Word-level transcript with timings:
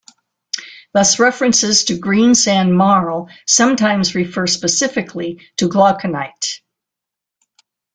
Thus 0.95 1.19
references 1.19 1.83
to 1.85 1.93
"greensand 1.99 2.73
marl" 2.75 3.29
sometimes 3.45 4.15
refer 4.15 4.47
specifically 4.47 5.39
to 5.57 5.69
glauconite. 5.69 6.61